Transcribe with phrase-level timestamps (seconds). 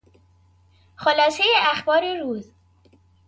[0.97, 2.51] خلاصهی اخبار روز